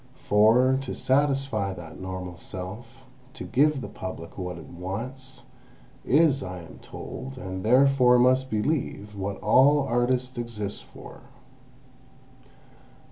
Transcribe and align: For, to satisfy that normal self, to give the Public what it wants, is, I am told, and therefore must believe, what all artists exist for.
For, 0.17 0.79
to 0.81 0.95
satisfy 0.95 1.75
that 1.75 1.99
normal 1.99 2.35
self, 2.35 3.03
to 3.35 3.43
give 3.43 3.81
the 3.81 3.87
Public 3.87 4.35
what 4.35 4.57
it 4.57 4.65
wants, 4.65 5.43
is, 6.03 6.41
I 6.41 6.63
am 6.63 6.79
told, 6.79 7.37
and 7.37 7.63
therefore 7.63 8.17
must 8.17 8.49
believe, 8.49 9.15
what 9.15 9.37
all 9.43 9.81
artists 9.81 10.39
exist 10.39 10.85
for. 10.85 11.21